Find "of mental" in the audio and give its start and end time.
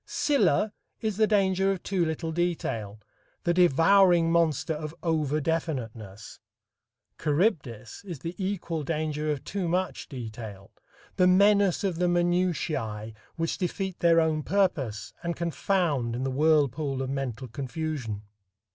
17.03-17.47